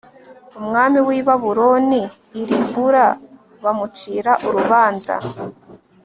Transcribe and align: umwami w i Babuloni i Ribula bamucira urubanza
umwami 0.59 0.99
w 1.07 1.09
i 1.19 1.21
Babuloni 1.27 2.01
i 2.39 2.41
Ribula 2.49 3.05
bamucira 3.63 4.31
urubanza 4.47 5.13